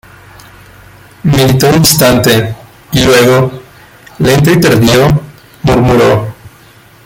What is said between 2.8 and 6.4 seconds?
y luego, lento y tardío, murmuró: